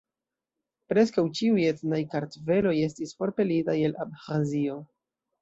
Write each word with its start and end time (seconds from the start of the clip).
Preskaŭ 0.91 1.23
ĉiuj 1.39 1.65
etnaj 1.71 1.99
kartveloj 2.15 2.73
estis 2.87 3.15
forpelitaj 3.21 3.77
el 3.91 3.95
Abĥazio. 4.09 4.81